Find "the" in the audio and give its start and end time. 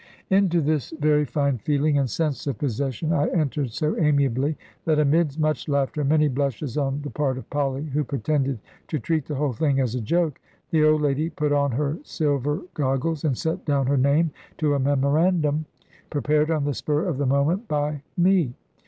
7.03-7.11, 9.27-9.35, 10.71-10.83, 16.63-16.73, 17.19-17.27